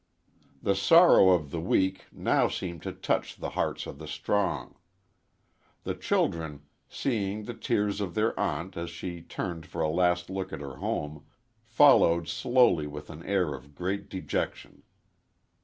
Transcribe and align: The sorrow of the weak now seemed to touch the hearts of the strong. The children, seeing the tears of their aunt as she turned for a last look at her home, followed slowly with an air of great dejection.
The 0.63 0.75
sorrow 0.75 1.29
of 1.29 1.51
the 1.51 1.61
weak 1.61 2.05
now 2.11 2.47
seemed 2.47 2.81
to 2.81 2.91
touch 2.91 3.35
the 3.35 3.51
hearts 3.51 3.85
of 3.85 3.99
the 3.99 4.07
strong. 4.07 4.73
The 5.83 5.93
children, 5.93 6.63
seeing 6.89 7.43
the 7.43 7.53
tears 7.53 8.01
of 8.01 8.15
their 8.15 8.33
aunt 8.39 8.75
as 8.75 8.89
she 8.89 9.21
turned 9.21 9.67
for 9.67 9.79
a 9.79 9.87
last 9.89 10.27
look 10.31 10.51
at 10.51 10.59
her 10.59 10.77
home, 10.77 11.27
followed 11.67 12.27
slowly 12.27 12.87
with 12.87 13.11
an 13.11 13.21
air 13.27 13.53
of 13.53 13.75
great 13.75 14.09
dejection. 14.09 14.81